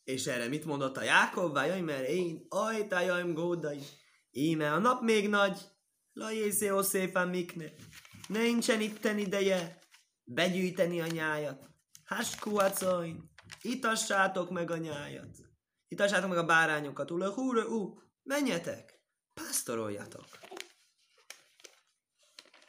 És 0.05 0.27
erre 0.27 0.49
mit 0.49 0.65
mondott 0.65 0.97
a 0.97 1.03
Jákob? 1.03 1.53
Vájaj, 1.53 1.81
mert 1.81 2.09
én 2.09 2.47
ajtájaim 2.49 3.35
gódai. 3.35 3.81
Íme 4.31 4.73
a 4.73 4.79
nap 4.79 5.03
még 5.03 5.29
nagy. 5.29 5.61
Lajészé 6.13 6.71
szépen 6.83 7.29
mikne. 7.29 7.73
Nincsen 8.29 8.81
itten 8.81 9.19
ideje 9.19 9.79
begyűjteni 10.27 11.01
a 11.01 11.07
nyájat. 11.07 11.71
Haskuacoin, 12.05 13.31
itassátok 13.63 14.51
meg 14.51 14.71
a 14.71 14.77
nyájat. 14.77 15.37
Itassátok 15.89 16.29
meg 16.29 16.39
a 16.39 16.45
bárányokat. 16.45 17.11
Ula 17.11 17.33
húra, 17.33 17.67
ú, 17.67 18.01
menjetek, 18.23 19.01
pásztoroljatok. 19.35 20.27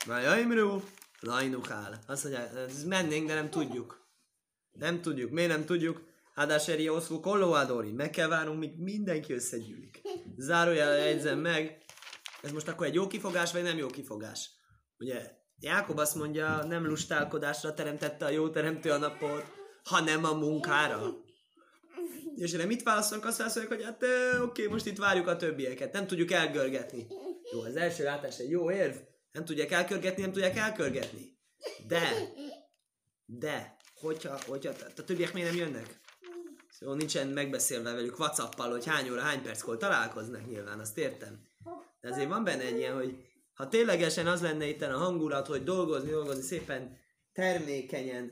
Vajaimru, 0.05 0.83
lajnukál. 1.19 1.99
Azt 2.07 2.23
mondja, 2.23 2.65
mennénk, 2.85 3.27
de 3.27 3.33
nem 3.33 3.49
tudjuk. 3.49 4.07
Nem 4.71 5.01
tudjuk. 5.01 5.31
Miért 5.31 5.49
nem 5.49 5.65
tudjuk? 5.65 6.05
Hadáseri 6.33 6.89
oszló 6.89 7.19
kollóádori. 7.19 7.91
Meg 7.91 8.09
kell 8.09 8.27
várnunk, 8.27 8.59
míg 8.59 8.79
mindenki 8.79 9.33
összegyűlik. 9.33 10.01
Zárójel 10.37 10.97
jegyzem 10.97 11.39
meg. 11.39 11.83
Ez 12.41 12.51
most 12.51 12.67
akkor 12.67 12.85
egy 12.85 12.93
jó 12.93 13.07
kifogás, 13.07 13.51
vagy 13.51 13.63
nem 13.63 13.77
jó 13.77 13.87
kifogás? 13.87 14.51
Ugye 14.97 15.37
Jákob 15.59 15.97
azt 15.97 16.15
mondja, 16.15 16.63
nem 16.63 16.85
lustálkodásra 16.85 17.73
teremtette 17.73 18.25
a 18.25 18.29
jó 18.29 18.49
teremtő 18.49 18.91
a 18.91 18.97
napot, 18.97 19.43
hanem 19.83 20.25
a 20.25 20.33
munkára. 20.33 21.25
És 22.35 22.53
erre 22.53 22.65
mit 22.65 22.83
válaszolunk? 22.83 23.25
Azt 23.25 23.37
válaszoljuk, 23.37 23.71
hogy 23.71 23.83
hát 23.83 24.03
oké, 24.41 24.67
most 24.67 24.85
itt 24.85 24.97
várjuk 24.97 25.27
a 25.27 25.35
többieket, 25.35 25.93
nem 25.93 26.07
tudjuk 26.07 26.31
elgörgetni. 26.31 27.07
Jó, 27.51 27.61
az 27.61 27.75
első 27.75 28.03
látás 28.03 28.37
egy 28.37 28.49
jó 28.49 28.71
érv, 28.71 28.95
nem 29.31 29.45
tudják 29.45 29.71
elkörgetni, 29.71 30.21
nem 30.21 30.31
tudják 30.31 30.57
elkörgetni. 30.57 31.37
De, 31.87 32.09
de, 33.25 33.77
hogyha, 33.93 34.39
hogyha 34.47 34.71
a 34.97 35.03
többiek 35.03 35.33
miért 35.33 35.49
nem 35.49 35.59
jönnek? 35.59 35.99
Szóval 36.69 36.95
nincsen 36.95 37.27
megbeszélve 37.27 37.93
velük 37.93 38.19
Whatsappal, 38.19 38.71
hogy 38.71 38.85
hány 38.85 39.09
óra, 39.09 39.21
hány 39.21 39.41
perckor 39.41 39.77
találkoznak 39.77 40.47
nyilván, 40.47 40.79
azt 40.79 40.97
értem. 40.97 41.47
De 42.01 42.09
azért 42.09 42.29
van 42.29 42.43
benne 42.43 42.63
egy 42.63 42.77
ilyen, 42.77 42.95
hogy 42.95 43.26
ha 43.57 43.67
ténylegesen 43.67 44.27
az 44.27 44.41
lenne 44.41 44.67
itt 44.67 44.81
a 44.81 44.97
hangulat, 44.97 45.47
hogy 45.47 45.63
dolgozni, 45.63 46.09
dolgozni 46.09 46.41
szépen 46.41 46.97
termékenyen, 47.31 48.31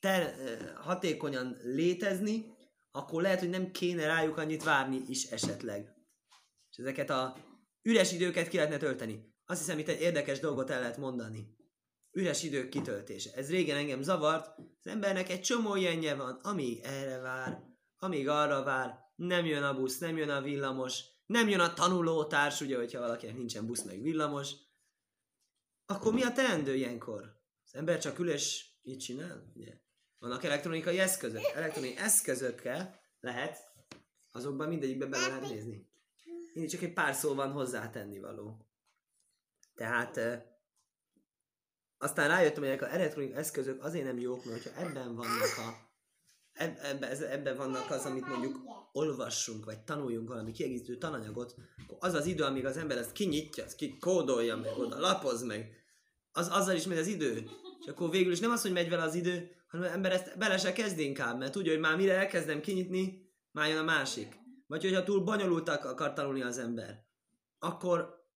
ter, 0.00 0.34
hatékonyan 0.74 1.56
létezni, 1.62 2.44
akkor 2.90 3.22
lehet, 3.22 3.38
hogy 3.38 3.48
nem 3.48 3.70
kéne 3.70 4.06
rájuk 4.06 4.36
annyit 4.36 4.64
várni 4.64 5.02
is 5.06 5.24
esetleg. 5.24 5.94
És 6.70 6.76
ezeket 6.76 7.10
a 7.10 7.36
üres 7.82 8.12
időket 8.12 8.48
ki 8.48 8.56
lehetne 8.56 8.76
tölteni. 8.76 9.34
Azt 9.46 9.60
hiszem, 9.60 9.78
itt 9.78 9.88
egy 9.88 10.00
érdekes 10.00 10.40
dolgot 10.40 10.70
el 10.70 10.80
lehet 10.80 10.96
mondani. 10.96 11.56
Üres 12.10 12.42
idők 12.42 12.68
kitöltése. 12.68 13.30
Ez 13.34 13.50
régen 13.50 13.76
engem 13.76 14.02
zavart. 14.02 14.58
Az 14.58 14.86
embernek 14.86 15.30
egy 15.30 15.40
csomó 15.40 15.76
ilyenje 15.76 16.14
van, 16.14 16.38
amíg 16.42 16.80
erre 16.82 17.18
vár, 17.18 17.62
amíg 17.96 18.28
arra 18.28 18.62
vár, 18.62 18.98
nem 19.14 19.44
jön 19.44 19.62
a 19.62 19.74
busz, 19.74 19.98
nem 19.98 20.16
jön 20.16 20.30
a 20.30 20.40
villamos, 20.40 21.04
nem 21.32 21.48
jön 21.48 21.60
a 21.60 21.74
tanulótárs, 21.74 22.60
ugye, 22.60 22.76
hogyha 22.76 23.00
valakinek 23.00 23.36
nincsen 23.36 23.66
busz 23.66 23.82
meg 23.82 24.02
villamos, 24.02 24.52
akkor 25.86 26.12
mi 26.12 26.22
a 26.22 26.32
teendő 26.32 26.74
ilyenkor? 26.74 27.40
Az 27.64 27.74
ember 27.74 27.98
csak 27.98 28.18
ül 28.18 28.30
és 28.30 28.66
így 28.82 28.98
csinál, 28.98 29.52
ugye? 29.54 29.80
Vannak 30.18 30.44
elektronikai 30.44 30.98
eszközök. 30.98 31.42
Elektronikai 31.54 32.04
eszközökkel 32.04 33.00
lehet, 33.20 33.58
azokban 34.30 34.68
mindegyikbe 34.68 35.06
bele 35.06 35.26
lehet 35.26 35.48
nézni. 35.48 35.90
Mindig 36.52 36.72
csak 36.72 36.82
egy 36.82 36.92
pár 36.92 37.14
szó 37.14 37.34
van 37.34 37.52
hozzátenni 37.52 38.18
való. 38.18 38.66
Tehát 39.74 40.20
aztán 41.98 42.28
rájöttem, 42.28 42.62
hogy 42.62 42.72
a 42.72 42.92
elektronikai 42.92 43.38
eszközök 43.38 43.84
azért 43.84 44.04
nem 44.04 44.18
jók, 44.18 44.44
mert 44.44 44.62
ha 44.62 44.80
ebben 44.80 45.14
vannak 45.14 45.58
a 45.58 45.91
ebben 46.54 47.10
ebbe 47.30 47.54
vannak 47.54 47.90
az, 47.90 48.04
amit 48.04 48.26
mondjuk 48.26 48.56
olvassunk, 48.92 49.64
vagy 49.64 49.80
tanuljunk 49.80 50.28
valami 50.28 50.52
kiegészítő 50.52 50.96
tananyagot, 50.96 51.54
akkor 51.82 51.96
az 52.00 52.14
az 52.14 52.26
idő, 52.26 52.42
amíg 52.42 52.66
az 52.66 52.76
ember 52.76 52.96
ezt 52.96 53.12
kinyitja, 53.12 53.64
ezt 53.64 53.76
kikódolja 53.76 54.56
meg, 54.56 54.78
oda 54.78 55.00
lapoz 55.00 55.42
meg, 55.42 55.82
az, 56.32 56.48
azzal 56.48 56.76
is 56.76 56.86
megy 56.86 56.98
az 56.98 57.06
idő. 57.06 57.50
És 57.80 57.86
akkor 57.86 58.10
végül 58.10 58.32
is 58.32 58.40
nem 58.40 58.50
az, 58.50 58.62
hogy 58.62 58.72
megy 58.72 58.88
vele 58.88 59.02
az 59.02 59.14
idő, 59.14 59.50
hanem 59.68 59.86
az 59.86 59.92
ember 59.92 60.12
ezt 60.12 60.38
bele 60.38 60.58
se 60.58 60.72
kezd 60.72 60.98
inkább, 60.98 61.38
mert 61.38 61.52
tudja, 61.52 61.72
hogy 61.72 61.80
már 61.80 61.96
mire 61.96 62.14
elkezdem 62.14 62.60
kinyitni, 62.60 63.30
már 63.50 63.68
jön 63.68 63.78
a 63.78 63.82
másik. 63.82 64.40
Vagy 64.66 64.82
hogyha 64.82 65.04
túl 65.04 65.20
bonyolultak 65.20 65.84
akar 65.84 66.12
tanulni 66.12 66.42
az 66.42 66.58
ember, 66.58 67.04
akkor, 67.58 68.26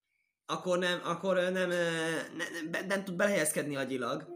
akkor 0.47 0.79
nem, 0.79 1.01
akkor 1.05 1.35
nem, 1.35 1.53
nem, 1.53 1.69
nem, 1.69 2.71
nem, 2.71 2.87
nem 2.87 3.05
tud 3.05 3.17
belehelyezkedni 3.17 3.77
agyilag, 3.77 4.27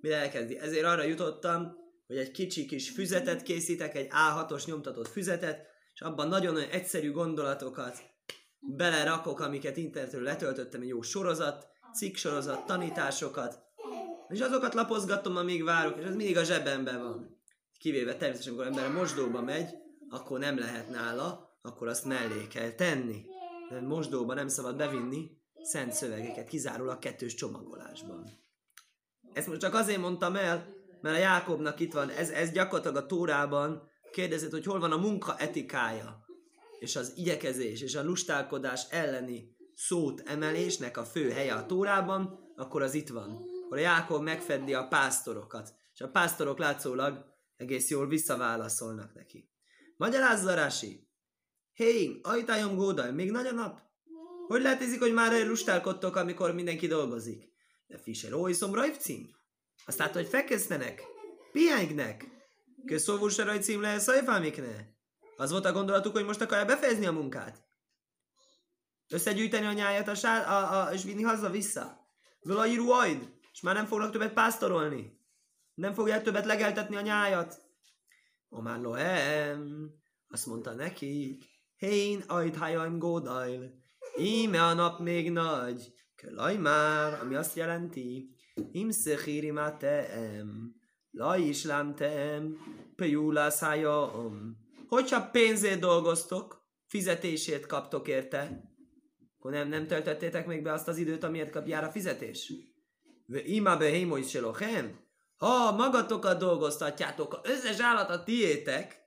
mire 0.00 0.16
elkezdi. 0.16 0.58
Ezért 0.58 0.84
arra 0.84 1.02
jutottam, 1.02 1.76
hogy 2.08 2.16
egy 2.16 2.30
kicsi 2.30 2.66
kis 2.66 2.90
füzetet 2.90 3.42
készítek, 3.42 3.94
egy 3.94 4.08
A6-os 4.10 4.66
nyomtatott 4.66 5.08
füzetet, 5.08 5.66
és 5.94 6.00
abban 6.00 6.28
nagyon-nagyon 6.28 6.70
egyszerű 6.70 7.12
gondolatokat 7.12 7.98
belerakok, 8.58 9.40
amiket 9.40 9.76
internetről 9.76 10.22
letöltöttem, 10.22 10.80
egy 10.80 10.88
jó 10.88 11.02
sorozat, 11.02 11.68
cikk 11.94 12.16
sorozat, 12.16 12.66
tanításokat, 12.66 13.62
és 14.28 14.40
azokat 14.40 14.74
lapozgatom, 14.74 15.36
amíg 15.36 15.64
várok, 15.64 15.98
és 15.98 16.04
az 16.04 16.14
mindig 16.14 16.36
a 16.36 16.44
zsebemben 16.44 17.02
van. 17.02 17.40
Kivéve 17.78 18.16
természetesen, 18.16 18.52
amikor 18.52 18.66
ember 18.66 18.84
a 18.84 18.98
mosdóba 18.98 19.42
megy, 19.42 19.74
akkor 20.08 20.38
nem 20.38 20.58
lehet 20.58 20.90
nála, 20.90 21.58
akkor 21.62 21.88
azt 21.88 22.04
mellé 22.04 22.46
kell 22.46 22.70
tenni. 22.70 23.24
De 23.70 23.80
mosdóba 23.80 24.34
nem 24.34 24.48
szabad 24.48 24.76
bevinni 24.76 25.30
szent 25.62 25.92
szövegeket, 25.92 26.48
kizárólag 26.48 26.98
kettős 26.98 27.34
csomagolásban. 27.34 28.30
Ezt 29.32 29.46
most 29.46 29.60
csak 29.60 29.74
azért 29.74 30.00
mondtam 30.00 30.36
el, 30.36 30.77
mert 31.00 31.16
a 31.16 31.18
Jákobnak 31.18 31.80
itt 31.80 31.92
van, 31.92 32.10
ez, 32.10 32.30
ez 32.30 32.50
gyakorlatilag 32.50 32.96
a 32.96 33.06
Tórában 33.06 33.90
kérdezett, 34.12 34.50
hogy 34.50 34.64
hol 34.64 34.80
van 34.80 34.92
a 34.92 34.96
munka 34.96 35.36
etikája, 35.36 36.24
és 36.78 36.96
az 36.96 37.12
igyekezés, 37.16 37.80
és 37.80 37.94
a 37.94 38.04
lustálkodás 38.04 38.86
elleni 38.90 39.56
szót 39.74 40.22
emelésnek 40.26 40.96
a 40.96 41.04
fő 41.04 41.30
helye 41.30 41.54
a 41.54 41.66
Tórában, 41.66 42.52
akkor 42.56 42.82
az 42.82 42.94
itt 42.94 43.08
van. 43.08 43.46
Akkor 43.64 43.78
a 43.78 43.80
Jákob 43.80 44.22
megfeddi 44.22 44.74
a 44.74 44.88
pásztorokat, 44.88 45.74
és 45.94 46.00
a 46.00 46.08
pásztorok 46.08 46.58
látszólag 46.58 47.24
egész 47.56 47.90
jól 47.90 48.08
visszaválaszolnak 48.08 49.14
neki. 49.14 49.50
Magyarázza 49.96 50.54
Rási, 50.54 51.08
Hé, 51.72 52.20
ajtályom 52.22 52.76
gódaj, 52.76 53.12
még 53.12 53.30
nagy 53.30 53.46
a 53.46 53.52
nap? 53.52 53.80
Hogy 54.46 54.62
lehet 54.62 54.82
ízik, 54.82 55.00
hogy 55.00 55.12
már 55.12 55.46
lustálkodtok, 55.46 56.16
amikor 56.16 56.54
mindenki 56.54 56.86
dolgozik? 56.86 57.52
De 57.86 57.98
Fischer, 57.98 58.32
olyszom 58.32 58.74
rajfcím? 58.74 59.37
Azt 59.88 59.98
látod, 59.98 60.14
hogy 60.14 60.28
fekesztenek, 60.28 61.02
pihenygnek. 61.52 62.24
Köszóvul 62.84 63.30
se 63.30 63.44
rajcím 63.44 63.80
le 63.80 63.98
szajfámikne. 63.98 64.96
Az 65.36 65.50
volt 65.50 65.64
a 65.64 65.72
gondolatuk, 65.72 66.12
hogy 66.12 66.24
most 66.24 66.40
akarja 66.40 66.64
befejezni 66.64 67.06
a 67.06 67.12
munkát. 67.12 67.66
Összegyűjteni 69.08 69.66
a 69.66 69.72
nyájat 69.72 70.08
a 70.08 70.14
sár, 70.14 70.48
a, 70.48 70.86
a, 70.86 70.92
és 70.92 71.04
vinni 71.04 71.22
haza-vissza. 71.22 72.06
írú 72.66 72.90
ajd, 72.90 73.32
és 73.52 73.60
már 73.60 73.74
nem 73.74 73.86
fognak 73.86 74.10
többet 74.10 74.32
pásztorolni. 74.32 75.20
Nem 75.74 75.94
fogják 75.94 76.22
többet 76.22 76.46
legeltetni 76.46 76.96
a 76.96 77.00
nyájat. 77.00 77.62
már 78.48 78.80
lohem, 78.80 79.90
azt 80.28 80.46
mondta 80.46 80.74
nekik, 80.74 81.44
Hén 81.76 82.20
ajd 82.26 82.56
hajaim 82.56 82.98
gódail, 82.98 83.74
íme 84.18 84.64
a 84.64 84.74
nap 84.74 85.00
még 85.00 85.30
nagy, 85.30 85.92
kölaj 86.16 86.56
már, 86.56 87.20
ami 87.20 87.34
azt 87.34 87.56
jelenti, 87.56 88.36
Im 88.72 88.90
szechíri 88.90 89.52
teem, 89.78 90.74
la 91.10 91.36
is 91.36 91.66
teem, 91.96 92.56
pejúlá 92.96 93.50
szájam. 93.50 94.56
Hogyha 94.88 95.30
pénzért 95.30 95.80
dolgoztok, 95.80 96.66
fizetését 96.86 97.66
kaptok 97.66 98.08
érte, 98.08 98.62
akkor 99.38 99.50
nem, 99.50 99.68
nem 99.68 99.86
töltöttétek 99.86 100.46
még 100.46 100.62
be 100.62 100.72
azt 100.72 100.88
az 100.88 100.96
időt, 100.96 101.24
amiért 101.24 101.50
kapjár 101.50 101.84
a 101.84 101.90
fizetés. 101.90 102.52
Ve 103.26 103.42
ima 103.42 103.76
behémois 103.76 104.30
selochem, 104.30 105.06
ha 105.36 105.72
magatokat 105.72 106.38
dolgoztatjátok, 106.38 107.40
az 107.42 107.50
összes 107.50 107.80
állat 107.80 108.10
a 108.10 108.24
tiétek, 108.24 109.06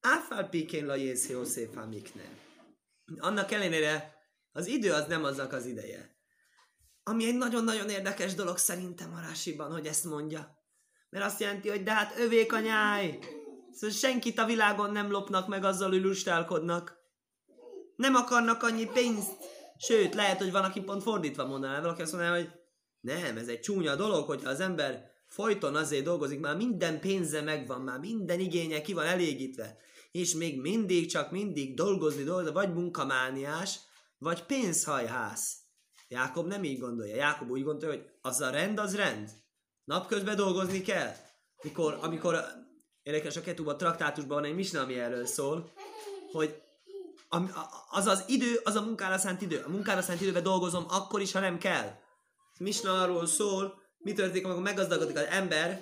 áfál 0.00 0.48
pikén 0.48 0.86
la 0.86 0.94
jézhi 0.94 1.34
Annak 3.18 3.50
ellenére 3.50 4.16
az 4.52 4.66
idő 4.66 4.92
az 4.92 5.06
nem 5.06 5.24
aznak 5.24 5.52
az 5.52 5.66
ideje. 5.66 6.17
Ami 7.08 7.26
egy 7.26 7.36
nagyon-nagyon 7.36 7.88
érdekes 7.88 8.34
dolog 8.34 8.56
szerintem 8.56 9.14
a 9.14 9.20
Rásiban, 9.20 9.72
hogy 9.72 9.86
ezt 9.86 10.04
mondja. 10.04 10.58
Mert 11.10 11.24
azt 11.24 11.40
jelenti, 11.40 11.68
hogy 11.68 11.82
de 11.82 11.92
hát 11.92 12.18
övék 12.18 12.52
a 12.52 12.60
nyáj. 12.60 13.18
Szóval 13.72 13.96
senkit 13.96 14.38
a 14.38 14.44
világon 14.44 14.92
nem 14.92 15.10
lopnak 15.10 15.48
meg 15.48 15.64
azzal, 15.64 15.88
hogy 15.88 16.02
lustálkodnak. 16.02 16.96
Nem 17.96 18.14
akarnak 18.14 18.62
annyi 18.62 18.86
pénzt. 18.86 19.32
Sőt, 19.78 20.14
lehet, 20.14 20.38
hogy 20.38 20.52
van, 20.52 20.64
aki 20.64 20.80
pont 20.80 21.02
fordítva 21.02 21.46
mondaná. 21.46 21.80
Valaki 21.80 22.02
azt 22.02 22.12
mondaná, 22.12 22.34
hogy 22.34 22.50
nem, 23.00 23.36
ez 23.36 23.48
egy 23.48 23.60
csúnya 23.60 23.96
dolog, 23.96 24.26
hogy 24.26 24.42
az 24.44 24.60
ember 24.60 25.10
folyton 25.26 25.76
azért 25.76 26.04
dolgozik, 26.04 26.40
már 26.40 26.56
minden 26.56 27.00
pénze 27.00 27.40
megvan, 27.40 27.80
már 27.80 27.98
minden 27.98 28.40
igénye 28.40 28.80
ki 28.80 28.92
van 28.92 29.06
elégítve, 29.06 29.76
és 30.10 30.34
még 30.34 30.60
mindig, 30.60 31.10
csak 31.10 31.30
mindig 31.30 31.74
dolgozni, 31.74 32.22
dolgozni, 32.22 32.52
vagy 32.52 32.74
munkamániás, 32.74 33.78
vagy 34.18 34.44
pénzhajhász. 34.44 35.66
Jákob 36.08 36.46
nem 36.46 36.64
így 36.64 36.78
gondolja. 36.78 37.14
Jákob 37.14 37.50
úgy 37.50 37.62
gondolja, 37.62 37.96
hogy 37.96 38.10
az 38.20 38.40
a 38.40 38.50
rend, 38.50 38.78
az 38.78 38.96
rend. 38.96 39.30
Napközben 39.84 40.36
dolgozni 40.36 40.80
kell. 40.80 41.12
Mikor, 41.62 41.98
amikor 42.00 42.36
érdekes 43.02 43.36
a 43.36 43.40
Ketuba 43.40 43.76
traktátusban 43.76 44.40
van 44.40 44.50
egy 44.50 44.54
misna, 44.54 44.80
ami 44.80 44.98
erről 44.98 45.26
szól, 45.26 45.72
hogy 46.32 46.62
az 47.90 48.06
az 48.06 48.24
idő, 48.26 48.60
az 48.64 48.74
a 48.74 48.82
munkára 48.82 49.18
szánt 49.18 49.42
idő. 49.42 49.62
A 49.66 49.68
munkára 49.68 50.02
szánt 50.02 50.20
időben 50.20 50.42
dolgozom 50.42 50.84
akkor 50.88 51.20
is, 51.20 51.32
ha 51.32 51.40
nem 51.40 51.58
kell. 51.58 51.94
Misna 52.58 53.02
arról 53.02 53.26
szól, 53.26 53.82
mi 53.98 54.12
történik, 54.12 54.44
amikor 54.44 54.62
meggazdagodik 54.62 55.16
az 55.16 55.24
ember. 55.24 55.80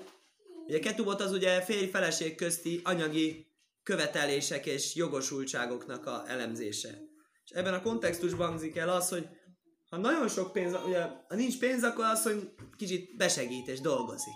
Ugye 0.66 0.78
Ketubot 0.78 1.20
az 1.20 1.32
ugye 1.32 1.60
férj-feleség 1.60 2.34
közti 2.34 2.80
anyagi 2.84 3.46
követelések 3.82 4.66
és 4.66 4.94
jogosultságoknak 4.94 6.06
a 6.06 6.24
elemzése. 6.26 6.88
És 7.44 7.50
ebben 7.50 7.74
a 7.74 7.82
kontextusban 7.82 8.48
hangzik 8.48 8.76
el 8.76 8.88
az, 8.88 9.08
hogy 9.08 9.28
ha 9.90 9.96
nagyon 9.96 10.28
sok 10.28 10.52
pénz, 10.52 10.74
ugye, 10.86 11.02
ha 11.28 11.34
nincs 11.34 11.58
pénz, 11.58 11.82
akkor 11.82 12.04
az, 12.04 12.22
hogy 12.22 12.54
kicsit 12.76 13.16
besegít 13.16 13.68
és 13.68 13.80
dolgozik. 13.80 14.34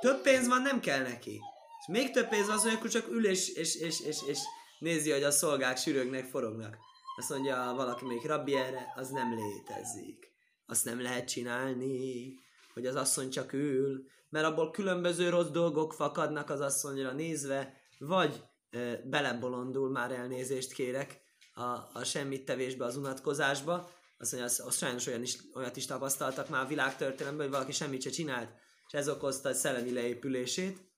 több 0.00 0.22
pénz 0.22 0.48
van, 0.48 0.62
nem 0.62 0.80
kell 0.80 1.02
neki. 1.02 1.40
És 1.80 1.86
még 1.86 2.10
több 2.10 2.28
pénz 2.28 2.46
van, 2.46 2.58
hogy 2.58 2.72
akkor 2.72 2.90
csak 2.90 3.08
ül 3.08 3.26
és, 3.26 3.48
és, 3.48 3.74
és, 3.74 4.00
és, 4.00 4.16
és 4.26 4.38
nézi, 4.78 5.10
hogy 5.10 5.22
a 5.22 5.30
szolgák 5.30 5.76
sürögnek, 5.76 6.24
forognak. 6.24 6.76
Azt 7.16 7.30
mondja 7.30 7.72
valaki 7.76 8.04
még 8.04 8.24
rabbi 8.24 8.56
erre, 8.56 8.92
az 8.96 9.08
nem 9.08 9.34
létezik. 9.34 10.32
Azt 10.66 10.84
nem 10.84 11.02
lehet 11.02 11.28
csinálni, 11.28 12.34
hogy 12.74 12.86
az 12.86 12.94
asszony 12.94 13.30
csak 13.30 13.52
ül, 13.52 14.06
mert 14.28 14.46
abból 14.46 14.70
különböző 14.70 15.28
rossz 15.28 15.48
dolgok 15.48 15.92
fakadnak 15.92 16.50
az 16.50 16.60
asszonyra 16.60 17.12
nézve, 17.12 17.74
vagy 17.98 18.42
e, 18.70 18.96
belebolondul, 19.04 19.90
már 19.90 20.12
elnézést 20.12 20.72
kérek, 20.72 21.20
a, 21.54 21.90
a 21.92 22.04
semmit 22.04 22.44
tevésbe, 22.44 22.84
az 22.84 22.96
unatkozásba. 22.96 23.90
Azt 24.18 24.32
mondja, 24.32 24.50
az, 24.50 24.62
az 24.66 24.76
sajnos 24.76 25.06
olyan 25.06 25.22
is, 25.22 25.38
olyat 25.54 25.76
is 25.76 25.86
tapasztaltak 25.86 26.48
már 26.48 26.64
a 26.64 26.68
világtörténelemben, 26.68 27.46
hogy 27.46 27.54
valaki 27.54 27.72
semmit 27.72 28.02
se 28.02 28.10
csinált, 28.10 28.50
és 28.86 28.92
ez 28.92 29.08
okozta 29.08 29.48
a 29.48 29.54
szellemi 29.54 29.92
leépülését. 29.92 30.90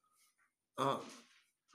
A 0.75 0.95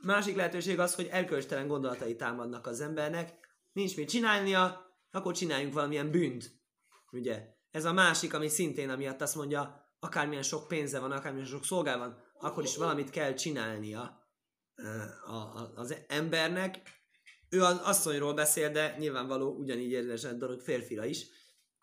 másik 0.02 0.36
lehetőség 0.36 0.80
az, 0.80 0.96
hogy 0.96 1.08
erkölcstelen 1.12 1.68
gondolatai 1.68 2.16
támadnak 2.16 2.68
az 2.68 2.82
embernek, 2.82 3.34
nincs 3.72 3.96
mit 3.96 4.10
csinálnia, 4.10 4.86
akkor 5.12 5.34
csináljunk 5.34 5.74
valamilyen 5.74 6.12
bűnt. 6.12 6.52
Ugye? 7.12 7.54
Ez 7.72 7.86
a 7.86 7.94
másik, 7.94 8.34
ami 8.34 8.48
szintén 8.48 8.90
amiatt 8.90 9.22
azt 9.22 9.36
mondja, 9.36 9.90
akármilyen 10.00 10.44
sok 10.44 10.68
pénze 10.68 11.00
van, 11.00 11.12
akármilyen 11.12 11.48
sok 11.48 11.66
szolgál 11.66 11.98
van, 11.98 12.24
akkor 12.40 12.64
is 12.64 12.78
valamit 12.78 13.10
kell 13.10 13.34
csinálnia 13.34 14.30
az 15.75 15.96
embernek. 16.08 17.04
Ő 17.50 17.62
az 17.62 17.78
asszonyról 17.78 18.34
beszél, 18.34 18.72
de 18.72 18.96
nyilvánvaló 19.00 19.56
ugyanígy 19.56 19.92
érdemes 19.92 20.24
a 20.24 20.34
dolog 20.34 20.62
férfira 20.62 21.06
is, 21.06 21.25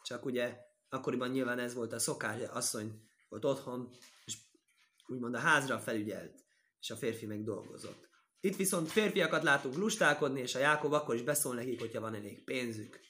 csak 0.02 0.25
ugye 0.25 0.57
akkoriban 0.88 1.31
nyilván 1.31 1.59
ez 1.59 1.75
volt 1.75 1.92
a 1.92 1.99
szokás, 1.99 2.40
asszony 2.50 3.02
volt 3.28 3.45
otthon, 3.45 3.90
és 4.25 4.37
úgymond 5.07 5.35
a 5.35 5.38
házra 5.38 5.78
felügyelt, 5.78 6.45
és 6.81 6.90
a 6.90 6.97
férfi 6.97 7.26
meg 7.26 7.45
dolgozott. 7.45 8.09
Itt 8.40 8.57
viszont 8.57 8.90
férfiakat 8.90 9.42
látunk 9.42 9.76
lustálkodni, 9.76 10.40
és 10.40 10.54
a 10.54 10.59
Jákob 10.59 10.92
akkor 10.92 11.14
is 11.14 11.23
beszól 11.23 11.54
nekik, 11.54 11.81
hogyha 11.81 12.00
van 12.00 12.14
elég 12.14 12.45
pénzük. 12.45 13.00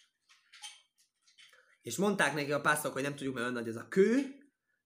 És 1.82 1.96
mondták 1.96 2.34
neki 2.34 2.52
a 2.52 2.60
pásztok, 2.60 2.92
hogy 2.92 3.02
nem 3.02 3.14
tudjuk, 3.14 3.34
mert 3.34 3.46
olyan 3.46 3.62
nagy 3.62 3.68
ez 3.68 3.80
a 3.80 3.88
kő, 3.88 4.36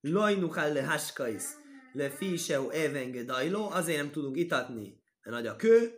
lajnuchal 0.01 0.73
le 0.73 0.85
haskais, 0.85 1.45
le 1.93 2.11
fiseu 2.11 2.71
evenge 2.71 3.25
dajló, 3.25 3.71
azért 3.71 3.99
nem 3.99 4.11
tudunk 4.11 4.37
itatni, 4.37 5.03
mert 5.23 5.37
nagy 5.37 5.47
a 5.47 5.57
kő, 5.57 5.97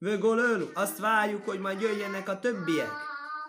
Vögolöl, 0.00 0.70
azt 0.74 0.98
várjuk, 0.98 1.44
hogy 1.44 1.58
majd 1.58 1.80
jöjjenek 1.80 2.28
a 2.28 2.38
többiek, 2.38 2.90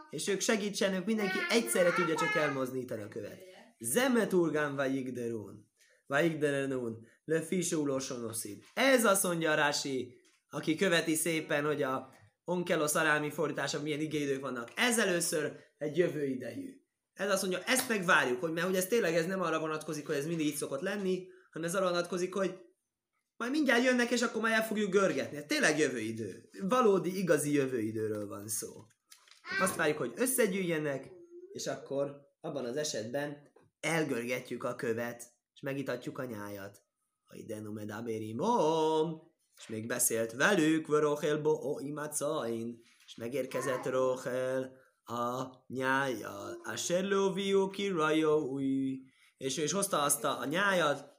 és 0.10 0.27
ők 0.27 0.39
segítsenek, 0.39 1.06
mindenki 1.06 1.38
egyszerre 1.50 1.94
tudja 1.94 2.15
csak 2.15 2.36
elmozdítani 2.36 3.01
a 3.01 3.08
követ. 3.08 3.39
Zemeturgán 3.79 4.75
vagy 4.75 4.96
igderún, 4.96 5.68
vagy 6.06 6.25
igderún, 6.25 7.08
le 7.25 7.41
fisúlósonoszid. 7.41 8.63
Ez 8.74 9.06
azt 9.06 9.24
mondja 9.24 9.51
a 9.51 9.56
Rási, 9.56 10.18
aki 10.50 10.75
követi 10.75 11.15
szépen, 11.15 11.65
hogy 11.65 11.84
a 11.84 12.10
onkelos 12.44 12.94
arámi 12.94 13.29
fordítása 13.29 13.82
milyen 13.82 14.00
igéidők 14.00 14.41
vannak. 14.41 14.72
Ez 14.75 15.00
először 15.00 15.58
egy 15.77 15.98
jövő 15.98 16.25
idejű. 16.25 16.82
Ez 17.13 17.32
azt 17.32 17.41
mondja, 17.41 17.63
ezt 17.65 17.89
megvárjuk, 17.89 18.39
hogy 18.39 18.51
mert 18.51 18.65
hogy 18.65 18.75
ez 18.75 18.88
tényleg 18.88 19.15
ez 19.15 19.25
nem 19.25 19.41
arra 19.41 19.60
vonatkozik, 19.60 20.08
hogy 20.08 20.15
ez 20.15 20.25
mindig 20.25 20.46
így 20.46 20.56
szokott 20.56 20.82
lenni, 20.82 21.27
hanem 21.51 21.68
ez 21.68 21.75
arra 21.75 21.89
vonatkozik, 21.89 22.34
hogy 22.34 22.58
majd 23.39 23.51
mindjárt 23.51 23.84
jönnek, 23.84 24.12
és 24.12 24.22
akkor 24.22 24.41
már 24.41 24.51
el 24.51 24.65
fogjuk 24.65 24.91
görgetni. 24.91 25.38
Ez 25.38 25.43
tényleg 25.48 25.79
jövő 25.79 26.00
idő. 26.00 26.50
Valódi, 26.62 27.17
igazi 27.17 27.53
jövő 27.53 27.79
időről 27.79 28.27
van 28.27 28.48
szó. 28.48 28.69
Azt 29.62 29.75
várjuk, 29.75 29.98
hogy 29.98 30.13
összegyűjjenek, 30.15 31.10
és 31.51 31.67
akkor 31.67 32.27
abban 32.41 32.65
az 32.65 32.77
esetben 32.77 33.51
elgörgetjük 33.79 34.63
a 34.63 34.75
követ, 34.75 35.24
és 35.53 35.62
megitatjuk 35.62 36.17
a 36.17 36.25
nyájat. 36.25 36.81
A 37.25 37.36
idenumed 37.36 37.91
aberimom, 37.91 39.22
és 39.58 39.67
még 39.67 39.88
beszélt 39.88 40.31
velük, 40.31 40.88
vörochel 40.88 41.38
bo 41.38 41.51
o 41.51 41.79
imacain, 41.79 42.82
és 43.06 43.15
megérkezett 43.15 43.86
Rochel, 43.86 44.71
a 45.04 45.49
nyájjal. 45.67 46.62
A 46.63 46.75
serlóvió 46.75 47.69
kirajó 47.69 48.39
új. 48.39 48.99
És 49.38 49.58
ő 49.58 49.63
is 49.63 49.71
hozta 49.71 50.02
azt 50.02 50.23
a 50.23 50.45
nyájat, 50.45 51.18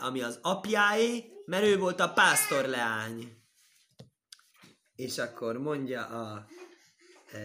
ami 0.00 0.22
az 0.22 0.38
apjáé, 0.42 1.24
mert 1.46 1.64
ő 1.64 1.78
volt 1.78 2.00
a 2.00 2.12
pásztor 2.12 2.64
leány. 2.64 3.36
És 4.94 5.18
akkor 5.18 5.58
mondja 5.58 6.04
a 6.06 6.46
e, 7.32 7.38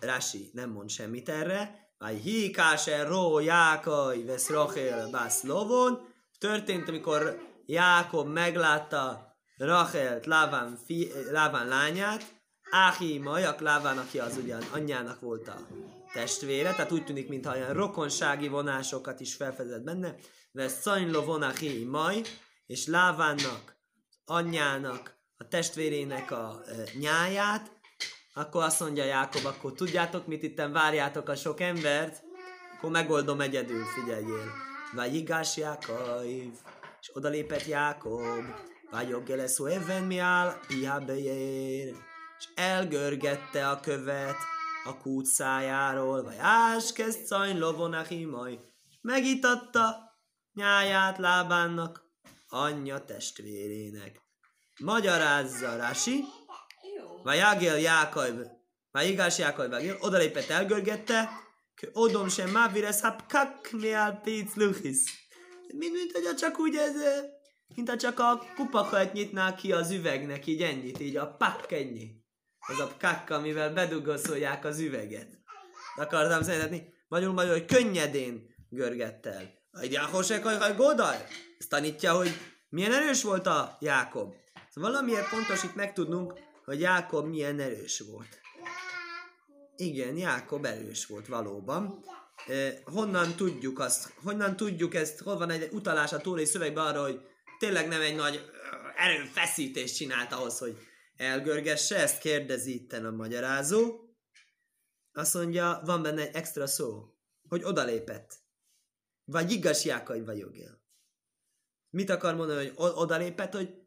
Rasi, 0.00 0.50
nem 0.52 0.70
mond 0.70 0.90
semmit 0.90 1.28
erre, 1.28 1.88
Vaj 1.98 2.16
hikáse 2.16 3.02
ró 3.02 3.38
Jákai 3.38 4.24
vesz 4.24 4.48
Rachel 4.48 5.10
bász 5.10 5.42
lovon. 5.42 5.98
Történt, 6.38 6.88
amikor 6.88 7.38
Jákob 7.66 8.26
meglátta 8.26 9.36
Rachelt, 9.56 10.26
Láván, 10.26 10.78
fi, 10.84 11.10
Láván 11.30 11.68
lányát, 11.68 12.24
Áhi 12.70 13.18
Majak 13.18 13.60
Láván, 13.60 13.98
aki 13.98 14.18
az 14.18 14.36
ugyan 14.36 14.62
anyjának 14.72 15.20
volt 15.20 15.48
a 15.48 15.66
testvére, 16.12 16.70
tehát 16.70 16.92
úgy 16.92 17.04
tűnik, 17.04 17.28
mintha 17.28 17.54
olyan 17.54 17.72
rokonsági 17.72 18.48
vonásokat 18.48 19.20
is 19.20 19.34
felfedezett 19.34 19.82
benne, 19.82 20.14
vesz 20.52 20.80
Szajnlo 20.80 21.24
vonahi 21.24 21.84
Maj, 21.84 22.22
és 22.66 22.86
Lávánnak, 22.86 23.76
anyjának, 24.24 25.16
a 25.36 25.48
testvérének 25.48 26.30
a 26.30 26.62
nyáját, 26.98 27.70
akkor 28.34 28.62
azt 28.62 28.80
mondja 28.80 29.04
Jákob, 29.04 29.44
akkor 29.44 29.72
tudjátok 29.72 30.26
mit, 30.26 30.42
itten 30.42 30.72
várjátok 30.72 31.28
a 31.28 31.36
sok 31.36 31.60
embert, 31.60 32.22
akkor 32.76 32.90
megoldom 32.90 33.40
egyedül, 33.40 33.84
figyeljél. 33.84 34.52
Vagy 34.94 35.14
igás 35.14 35.56
Jákob, 35.56 36.24
és 37.00 37.10
odalépett 37.12 37.66
Jákob, 37.66 38.44
vagy 38.90 39.08
joggeleszó 39.08 39.64
even 39.64 40.02
mi 40.02 40.18
áll, 40.18 40.54
és 42.38 42.48
elgörgette 42.54 43.68
a 43.68 43.80
követ 43.80 44.36
a 44.88 44.98
kút 44.98 45.26
szájáról, 45.26 46.22
vagy 46.22 46.36
ás 46.38 46.92
kezd 46.92 47.24
szajn 47.24 47.58
lovonachimaj, 47.58 48.52
és 48.88 48.96
megitatta 49.00 50.16
nyáját 50.52 51.18
lábának, 51.18 52.02
anyja 52.48 53.04
testvérének. 53.04 54.22
Magyarázza 54.80 55.76
Rasi, 55.76 56.24
vagy 57.22 57.38
Ágél 57.38 57.76
Jákaj, 57.76 58.32
vagy 58.90 59.08
igás 59.08 59.38
Jákaj, 59.38 59.68
vagy 59.68 59.96
odalépett 60.00 60.48
elgörgette, 60.48 61.30
odom 61.92 62.28
sem 62.28 62.50
máviresz, 62.50 63.00
hap 63.00 63.26
kak 63.26 63.70
miál 63.70 64.20
pic 64.20 64.54
luchis. 64.54 65.28
Mint, 65.76 65.92
mint 65.92 66.12
hogy 66.12 66.36
csak 66.36 66.58
úgy 66.58 66.76
ez, 66.76 66.94
mint 67.74 67.88
ha 67.88 67.96
csak 67.96 68.18
a 68.18 68.42
kupakat 68.56 69.12
nyitnák 69.12 69.56
ki 69.56 69.72
az 69.72 69.90
üvegnek, 69.90 70.46
így 70.46 70.62
ennyit, 70.62 71.00
így 71.00 71.16
a 71.16 71.36
pak 71.36 71.72
ennyi 71.72 72.17
az 72.68 72.78
a 72.80 72.94
kakka, 72.98 73.34
amivel 73.34 73.72
bedugaszolják 73.72 74.64
az 74.64 74.78
üveget. 74.78 75.28
Akartam 75.96 76.42
szeretni, 76.42 76.94
magyarul 77.08 77.34
magyarul, 77.34 77.58
hogy 77.58 77.66
könnyedén 77.66 78.54
görgett 78.68 79.26
el. 79.26 79.56
A 79.72 79.84
Jákosek, 79.90 80.44
hogy 80.44 80.76
Godaj, 80.76 81.26
ezt 81.58 81.68
tanítja, 81.68 82.12
hogy 82.12 82.30
milyen 82.68 82.92
erős 82.92 83.22
volt 83.22 83.46
a 83.46 83.76
Jákob. 83.80 84.34
Szóval 84.70 84.90
valamiért 84.90 85.26
fontos 85.26 85.64
itt 85.64 85.74
megtudnunk, 85.74 86.34
hogy 86.64 86.80
Jákob 86.80 87.26
milyen 87.26 87.60
erős 87.60 88.02
volt. 88.10 88.40
Igen, 89.76 90.16
Jákob 90.16 90.64
erős 90.64 91.06
volt 91.06 91.26
valóban. 91.26 92.04
Eh, 92.46 92.74
honnan 92.84 93.36
tudjuk 93.36 93.78
azt, 93.78 94.12
honnan 94.22 94.56
tudjuk 94.56 94.94
ezt, 94.94 95.20
hol 95.20 95.36
van 95.36 95.50
egy 95.50 95.68
utalás 95.72 96.12
a 96.12 96.18
túlé 96.18 96.44
szövegben 96.44 96.86
arra, 96.86 97.02
hogy 97.02 97.20
tényleg 97.58 97.88
nem 97.88 98.00
egy 98.00 98.14
nagy 98.16 98.50
erőfeszítést 98.96 99.96
csinált 99.96 100.32
ahhoz, 100.32 100.58
hogy 100.58 100.87
elgörgesse, 101.18 101.96
ezt 101.96 102.18
kérdezi 102.18 102.74
itten 102.74 103.04
a 103.04 103.10
magyarázó. 103.10 104.00
Azt 105.12 105.34
mondja, 105.34 105.80
van 105.84 106.02
benne 106.02 106.22
egy 106.22 106.34
extra 106.34 106.66
szó, 106.66 107.04
hogy 107.48 107.64
odalépett. 107.64 108.36
Vagy 109.24 109.50
igazjákai 109.50 110.20
vagyok 110.20 110.56
Mit 111.90 112.10
akar 112.10 112.34
mondani, 112.34 112.66
hogy 112.66 112.92
odalépett, 112.94 113.52
hogy 113.52 113.86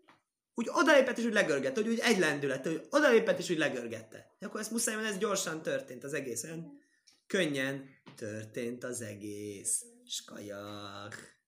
úgy 0.53 0.69
odalépett 0.71 1.17
és 1.17 1.23
úgy 1.23 1.33
legörgette, 1.33 1.81
hogy 1.81 1.89
úgy 1.89 1.99
egy 1.99 2.17
lendület, 2.17 2.65
hogy 2.65 2.87
odalépett 2.89 3.39
és 3.39 3.49
úgy 3.49 3.57
legörgette. 3.57 4.35
De 4.39 4.45
akkor 4.45 4.59
ezt 4.59 4.71
muszáj, 4.71 4.95
mert 4.95 5.07
ez 5.07 5.17
gyorsan 5.17 5.61
történt 5.61 6.03
az 6.03 6.13
egész. 6.13 6.45
Könnyen 7.27 7.89
történt 8.15 8.83
az 8.83 9.01
egész. 9.01 9.83
Skajak. 10.05 11.40